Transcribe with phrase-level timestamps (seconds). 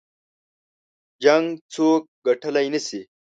[1.23, 3.01] جـنګ څوك ګټلی نه شي